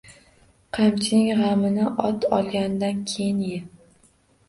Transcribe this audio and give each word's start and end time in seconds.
Qamchining 0.77 1.43
gʻamini 1.43 1.87
ot 2.09 2.29
olganingdan 2.41 3.07
keyin 3.15 3.49
ye 3.53 3.65